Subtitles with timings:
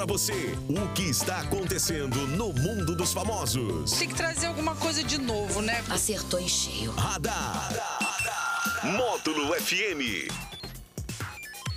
[0.00, 3.90] pra você o que está acontecendo no mundo dos famosos.
[3.92, 5.84] Tem que trazer alguma coisa de novo, né?
[5.90, 6.90] Acertou em cheio.
[6.92, 7.68] Radar.
[8.82, 10.32] Módulo FM.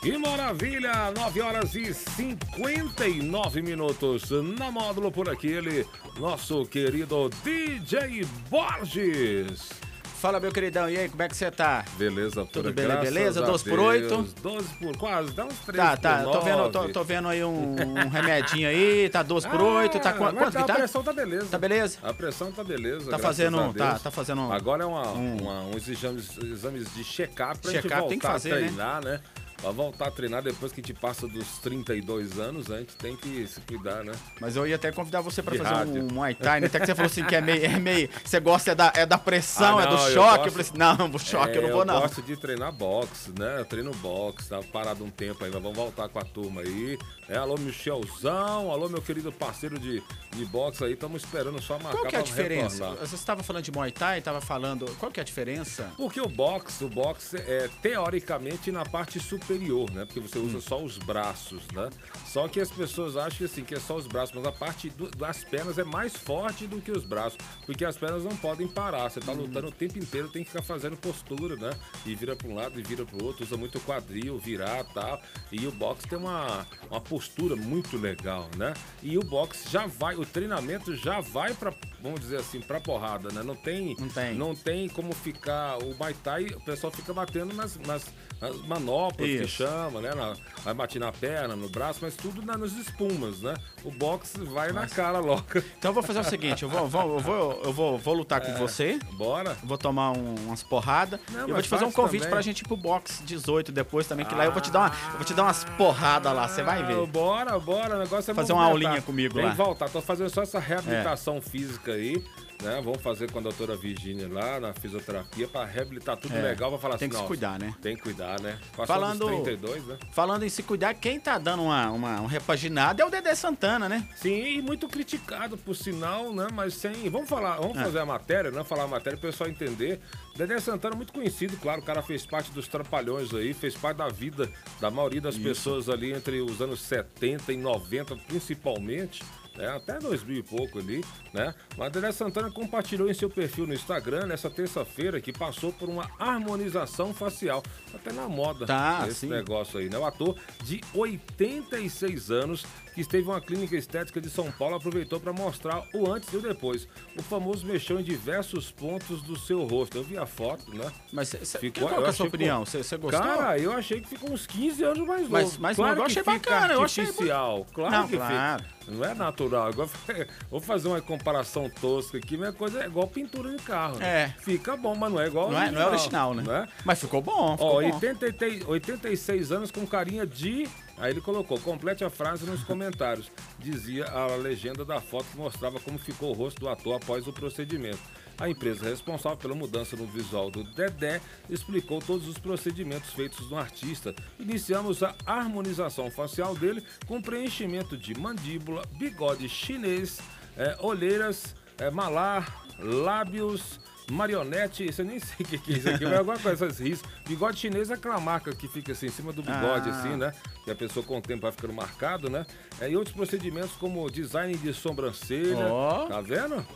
[0.00, 1.10] Que maravilha!
[1.16, 5.84] 9 horas e 59 minutos na módulo por aqui, ele,
[6.16, 9.83] nosso querido DJ Borges.
[10.24, 11.84] Fala, meu queridão, e aí, como é que você tá?
[11.98, 13.42] Beleza, Tudo graças beleza?
[13.44, 14.10] a 12 por Deus.
[14.12, 14.22] 8?
[14.42, 16.72] 12 por quase, dá uns 3 Tá, tá, tô vendo, 9.
[16.72, 20.50] tô, tô vendo aí um, um remedinho aí, tá 12 por 8, tá Ah, quanto
[20.50, 20.74] que A tá?
[20.76, 21.46] pressão tá beleza.
[21.50, 21.98] Tá beleza?
[22.02, 23.00] A pressão tá beleza.
[23.00, 24.02] Tá graças fazendo, a tá, Deus.
[24.02, 28.00] tá fazendo Agora é uma, um- uma- uns exames, exames de check-up pra gente Check-up
[28.00, 28.60] voltar tem que fazer, a né?
[28.62, 29.20] treinar, né?
[29.64, 33.16] Pra voltar a treinar depois que a gente passa dos 32 anos, a gente tem
[33.16, 34.12] que se cuidar, né?
[34.38, 36.02] Mas eu ia até convidar você pra De fazer rádio.
[36.04, 36.66] um Muay Thai, né?
[36.66, 39.06] Até que você falou assim que é meio, é meio você gosta é da, é
[39.06, 40.28] da pressão, Ah, é do não, eu choque.
[40.48, 41.96] Eu, gosto- falei assim, não, o choque eu não vou não.
[41.96, 43.60] É, gosto de treinar boxe, né?
[43.60, 46.98] Eu treino boxe, tá parado um tempo aí, mas vamos voltar com a turma aí.
[47.26, 50.02] É, alô, Michelzão, alô, meu querido parceiro de,
[50.36, 52.74] de boxe aí, estamos esperando só marcar Qual que é a diferença?
[52.84, 53.06] retornar.
[53.08, 55.90] Você estava falando de Muay Thai, estava falando, qual que é a diferença?
[55.96, 60.04] Porque o boxe, o boxe é teoricamente na parte superior, né?
[60.04, 60.46] Porque você Hum.
[60.46, 61.88] usa só os braços, né?
[62.26, 64.90] Só que as pessoas acham que, assim, que é só os braços, mas a parte
[64.90, 68.66] do- das pernas é mais forte do que os braços, porque as pernas não podem
[68.66, 69.08] parar.
[69.08, 69.36] Você tá Hum.
[69.36, 71.70] lutando o tempo inteiro, tem que ficar fazendo postura, né?
[72.04, 75.20] E vira para um lado e vira para o outro, usa muito quadril, virar, tal.
[75.52, 78.74] E o boxe tem uma, uma postura muito legal, né?
[79.02, 81.72] E o boxe já vai, o treinamento já vai para,
[82.04, 83.42] vamos dizer assim, para porrada, né?
[83.42, 84.34] Não tem, Não tem.
[84.34, 85.78] não tem como ficar.
[85.78, 88.04] O Muay Thai, o pessoal fica batendo nas, nas,
[88.40, 89.56] nas manoplas que Isso.
[89.56, 90.14] chama, né?
[90.14, 93.54] Na- vai bater na perna, no braço, mas tudo na, nos espumas, né?
[93.82, 95.64] O boxe vai na cara loca.
[95.78, 98.40] Então eu vou fazer o seguinte, eu vou, vou- eu vou, eu vou, vou lutar
[98.42, 99.56] com você, Bora?
[99.64, 102.30] vou tomar um- umas porradas eu vou te fazer um convite também.
[102.34, 105.10] pra gente ir pro box 18 depois também, que lá eu vou te dar, uma,
[105.12, 107.06] eu vou te dar umas porradas lá, você vai Ah, ver.
[107.06, 107.96] Bora, bora.
[107.96, 109.50] O negócio é Fazer uma aulinha comigo Tem lá.
[109.52, 109.88] que voltar.
[109.88, 112.22] Tô fazendo só essa reabilitação física aí.
[112.62, 112.80] Né?
[112.82, 116.70] Vamos fazer com a doutora Virgínia lá na fisioterapia pra reabilitar tudo É, legal.
[116.70, 118.58] Pra falar tem assim, que se "Nossa, cuidar, né?" Tem que cuidar, né?
[118.70, 119.98] Passou Falando- dos 32, né?
[120.12, 123.88] Falando em se cuidar, quem tá dando uma, uma, uma repaginada é o Dedé Santana,
[123.88, 124.08] né?
[124.14, 126.46] Sim, e muito criticado, por sinal, né?
[126.54, 127.10] Mas sem.
[127.10, 127.82] Vamos falar, vamos Ah.
[127.84, 128.62] fazer a matéria, né?
[128.64, 130.00] Falar a matéria para o pessoal entender.
[130.36, 134.08] Dedé Santana, muito conhecido, claro, o cara fez parte dos Trapalhões aí, fez parte da
[134.08, 134.48] vida
[134.80, 139.22] da maioria das pessoas ali entre os anos 70 e 90, principalmente.
[139.56, 141.54] Né, até 2000 e pouco ali, né?
[141.92, 147.14] Dedé Santana compartilhou em seu perfil no Instagram nessa terça-feira que passou por uma harmonização
[147.14, 147.62] facial.
[147.94, 149.26] Até na moda Tá, esse sim.
[149.28, 149.96] negócio aí, né?
[149.98, 155.18] O ator de 86 anos que esteve em uma clínica estética de São Paulo aproveitou
[155.18, 156.86] para mostrar o antes e o depois.
[157.18, 159.96] O famoso mexeu em diversos pontos do seu rosto.
[159.98, 160.90] Eu vi a foto, né?
[161.12, 162.64] Mas cê, cê, Ficou- qual é a sua opinião?
[162.64, 163.20] Você gostou?
[163.20, 165.32] Cara, eu achei que ficou uns 15 anos mais novo.
[165.32, 167.66] Mas- mas claro eu achei bacana, eu achei artificial.
[167.74, 168.56] Claro Não, que fica.
[168.88, 169.68] Não é natural.
[169.68, 169.88] Agora,
[170.50, 173.98] vou fazer uma comparação tosca aqui, mas a coisa é igual pintura de carro.
[173.98, 174.06] né?
[174.36, 174.40] É.
[174.40, 176.42] Fica bom, mas não é igual não, é, não é original, né?
[176.46, 176.68] Não é?
[176.84, 177.94] Mas ficou bom, ficou Ó, bom.
[177.94, 180.68] 83, 86 anos com carinha de.
[180.96, 183.30] Aí ele colocou, complete a frase nos comentários.
[183.58, 187.32] Dizia a legenda da foto que mostrava como ficou o rosto do ator após o
[187.32, 187.98] procedimento.
[188.38, 193.56] A empresa responsável pela mudança no visual do Dedé explicou todos os procedimentos feitos no
[193.56, 194.14] artista.
[194.40, 200.18] Iniciamos a harmonização facial dele com preenchimento de mandíbula, bigode chinês,
[200.56, 203.78] eh, olheiras, eh, malar, lábios,
[204.10, 206.78] marionete, você nem sei o que, que é isso aqui, mas é alguma coisa, essas
[206.80, 207.08] riscos.
[207.26, 209.98] Bigode chinês é aquela marca que fica assim em cima do bigode, Ah.
[209.98, 210.32] assim, né?
[210.64, 212.44] Que a pessoa com o tempo vai ficando marcado, né?
[212.80, 215.66] É, e outros procedimentos como design de sobrancelha.
[215.68, 216.06] Ó.
[216.06, 216.66] Tá vendo?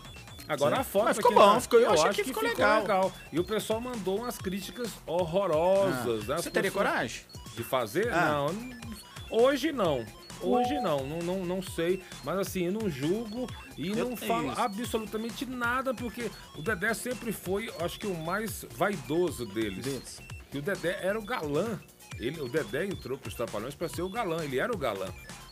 [0.48, 0.80] Agora Sim.
[0.80, 1.60] a foto Mas ficou bom, né?
[1.60, 3.12] ficou- eu achei acho que ficou legal.
[3.32, 6.34] E o pessoal mandou umas críticas horrorosas, né?
[6.38, 6.42] Ah.
[6.42, 7.22] Você teria coragem?
[7.54, 8.12] de fazer?
[8.12, 8.46] Ah.
[8.46, 8.54] Não,
[9.30, 10.04] hoje não.
[10.40, 14.52] Hoje não, não, não, não sei, mas assim, eu não julgo e Eu não falo
[14.52, 14.60] isso.
[14.60, 19.84] absolutamente nada, porque o Dedé sempre foi, acho que o mais vaidoso deles.
[19.84, 20.22] Deles.
[20.54, 21.80] E o Dedé era o galã.
[22.18, 25.06] Ele, o Dedé entrou para os Trapalhões para ser o galã, ele era o galã.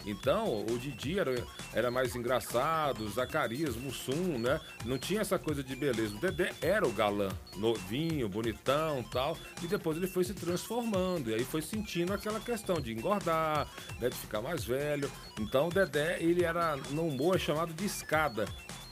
[0.05, 4.61] Então, o Didi era, era mais engraçado, Zacarias, Mussum, né?
[4.85, 6.15] Não tinha essa coisa de beleza.
[6.15, 9.37] O Dedé era o galã, novinho, bonitão tal.
[9.63, 11.31] E depois ele foi se transformando.
[11.31, 13.69] E aí foi sentindo aquela questão de engordar,
[14.01, 14.09] né?
[14.09, 15.11] de ficar mais velho.
[15.41, 18.47] Então, o Dedé, ele era, no humor, é chamado de escada.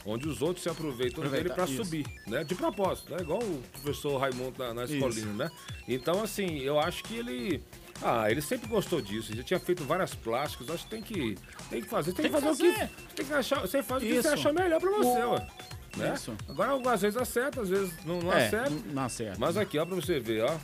[0.07, 1.83] Onde os outros se aproveitam dele Aproveita, para isso.
[1.85, 2.45] subir, né?
[2.45, 3.19] De propósito, né?
[3.21, 5.51] Igual o professor Raimundo na, na escolinha, né?
[5.89, 7.63] Então, assim, eu acho que ele.
[8.03, 9.31] Ah, ele sempre gostou disso.
[9.33, 10.69] Ele já tinha feito várias plásticas.
[10.69, 11.39] Acho que tem que,
[11.71, 12.13] tem que fazer.
[12.13, 12.89] Tem, Tem que que fazer, o fazer.
[12.89, 13.15] que.
[13.17, 13.61] Tem que achar.
[13.61, 15.49] Você faz o que você achar melhor pra você, ué.
[15.97, 16.13] Né?
[16.15, 16.35] Isso.
[16.49, 18.71] Agora, às vezes acerta, às vezes não, não é, acerta.
[18.93, 19.37] não acerta.
[19.39, 20.59] Mas aqui, ó, pra você ver, ó.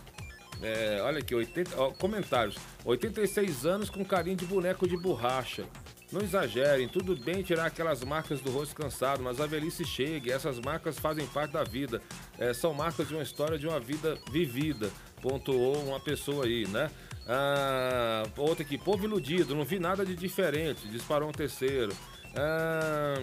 [0.62, 2.56] É, olha aqui, 80, ó, comentários.
[2.84, 5.64] 86 anos com carinho de boneco de borracha.
[6.12, 10.32] Não exagerem, tudo bem tirar aquelas marcas do rosto cansado, mas a velhice chega e
[10.32, 12.02] essas marcas fazem parte da vida.
[12.36, 14.90] É, são marcas de uma história de uma vida vivida,
[15.22, 16.90] pontuou uma pessoa aí, né?
[17.28, 21.92] Ah, outra aqui, povo iludido, não vi nada de diferente, disparou um terceiro.
[22.34, 23.14] Ah,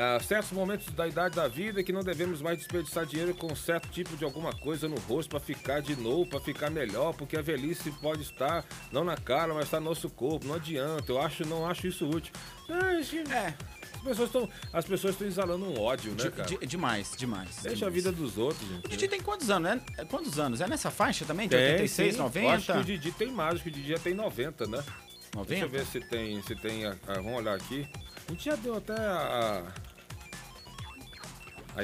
[0.00, 3.88] ah, certos momentos da idade da vida que não devemos mais desperdiçar dinheiro com certo
[3.88, 7.42] tipo de alguma coisa no rosto para ficar de novo, para ficar melhor, porque a
[7.42, 10.46] velhice pode estar não na cara, mas está no nosso corpo.
[10.46, 11.10] Não adianta.
[11.10, 12.32] Eu acho, não acho isso útil.
[12.68, 13.54] Ah, gente, É,
[13.96, 16.48] As pessoas estão, as pessoas estão exalando um ódio, né, cara?
[16.48, 17.56] de- demais, demais.
[17.62, 17.94] Deixa a demais.
[17.94, 18.88] vida dos outros, O gente.
[18.90, 19.80] Didi tem quantos anos, né?
[19.96, 20.60] É, Quantos anos?
[20.60, 21.48] É nessa faixa também?
[21.48, 22.18] De Tem, 86, sim.
[22.20, 22.52] Eu 90?
[22.54, 24.78] acho que o Didi tem mais, acho que o Didi já tem 90, né?
[24.78, 25.64] Deixa 90?
[25.64, 27.88] eu ver se tem, se tem, a- a- vamos olhar aqui.
[28.28, 29.87] A gente já deu até a, a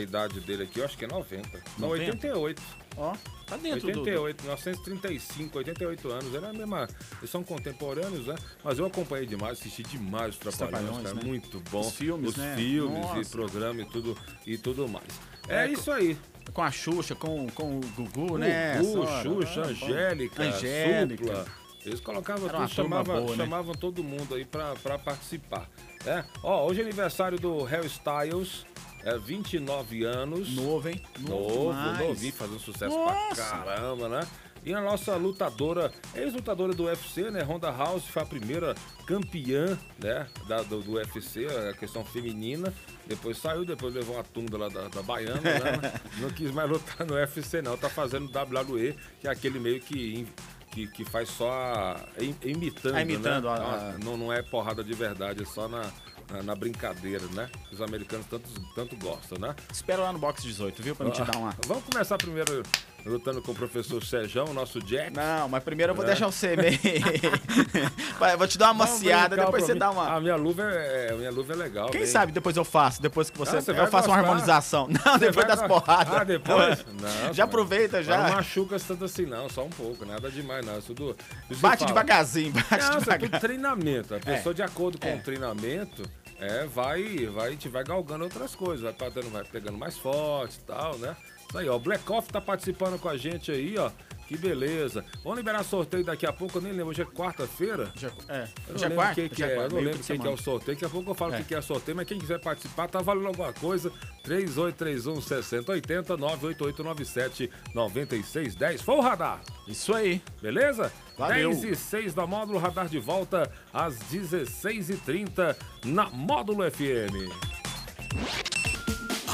[0.01, 1.63] idade dele aqui, eu acho que é 90.
[1.79, 2.11] Não, 90?
[2.13, 2.63] 88.
[2.97, 3.13] Ó,
[3.47, 6.35] tá dentro do- 88, 1935, 88 anos.
[6.35, 6.89] Era a mesma.
[7.19, 8.35] Eles são contemporâneos, né?
[8.63, 11.15] Mas eu acompanhei demais, assisti demais os Trapalhões, cara.
[11.15, 11.21] né?
[11.25, 11.81] Muito bom.
[11.81, 12.55] Os filmes, Os né?
[12.57, 13.31] filmes e Nossa.
[13.31, 15.07] programa e tudo, e tudo mais.
[15.49, 16.17] É, É, isso aí.
[16.53, 18.79] Com a Xuxa, com, com o Gugu, né?
[18.79, 19.67] Gugu, Xuxa, ah.
[19.67, 21.25] Angélica, Angélica.
[21.25, 21.47] Supla.
[21.85, 23.45] Eles colocavam tudo, turma chamavam, boa, né?
[23.45, 25.69] chamavam todo mundo aí pra, pra participar.
[26.07, 26.25] É?
[26.43, 28.65] Ó, hoje é aniversário do Harry Styles,
[29.05, 30.55] é 29 anos.
[30.55, 31.01] Novo, hein?
[31.21, 31.99] Novo, demais.
[32.01, 33.35] novinho, fazendo sucesso Nossa.
[33.35, 34.27] pra caramba, né?
[34.67, 37.43] E a nossa lutadora, ex-lutadora do UFC, né?
[37.43, 38.75] Ronda House foi a primeira
[39.07, 40.27] campeã, né?
[40.49, 42.73] Da, do, do UFC, a questão feminina.
[43.07, 45.93] Depois saiu, depois levou uma tunda lá da, da Baiana, né?
[46.19, 47.77] Não quis mais lutar no UFC, não.
[47.77, 50.27] Tá fazendo WWE, que é aquele meio que.
[50.71, 53.51] Que, que faz só a- im- imitando, Ah, imitando né?
[53.53, 55.83] a- a- Não, não é porrada de verdade, é só na,
[56.31, 57.51] na, na brincadeira, né?
[57.73, 59.55] Os americanos tanto, tanto gostam, né?
[59.73, 60.97] Espera lá no box 18, viu?
[60.97, 61.55] Pra me te dar uma.
[61.67, 62.63] Vamos começar primeiro
[63.05, 65.15] lutando com o professor Sejão, nosso Jack.
[65.15, 66.09] Não, mas primeiro eu vou É.
[66.09, 66.79] deixar você meio.
[68.39, 69.79] Vou te dar uma maciada, depois você mim.
[69.79, 70.15] dá uma.
[70.17, 71.91] A minha luva é, a minha luva é legal.
[71.91, 73.59] Quem bem- sabe depois eu faço, depois que você.
[73.59, 74.19] Ah, você eu faço uma gostar.
[74.31, 74.89] harmonização.
[75.05, 76.15] Não, Você depois das porradas.
[76.15, 76.79] Ah, depois?
[77.05, 78.17] Já Nossa, aproveita já.
[78.29, 80.79] Não machuca tanto assim, não, só um pouco, nada demais, não.
[80.79, 81.15] Isso do,
[81.51, 83.41] isso Bate devagarzinho, bate Não, isso é devagar.
[83.41, 84.15] treinamento.
[84.15, 85.15] A pessoa, de acordo com É.
[85.17, 86.03] o treinamento,
[86.39, 90.97] é, vai, vai, gente vai galgando outras coisas, vai, vai pegando mais forte e tal,
[90.99, 91.15] né?
[91.49, 91.77] Isso aí, ó.
[91.77, 93.91] O Black Off tá participando com a gente aí, ó.
[94.27, 95.05] Que beleza.
[95.23, 96.89] Vamos liberar sorteio daqui a pouco, eu nem lembro.
[96.89, 97.93] Hoje é quarta-feira?
[98.27, 99.15] É, Eu não já é lembro quarta?
[99.21, 100.75] que, que Já é, eu não meio lembro o de que, que é o sorteio.
[100.77, 101.39] Daqui a pouco eu falo o É.
[101.39, 103.93] que, que é sorteio, mas quem quiser participar, tá valendo alguma coisa.
[104.23, 108.81] 3831 6080 98897 9610.
[108.81, 110.23] Foi o radar, Isso aí.
[110.41, 110.91] beleza?
[111.19, 111.51] Valeu.
[111.51, 115.55] 10 e 6 da Módulo Radar de volta às 16h30
[115.85, 117.29] na Módulo FM.